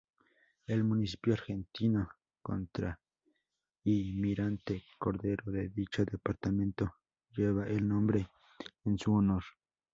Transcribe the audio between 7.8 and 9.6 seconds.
nombre en su honor.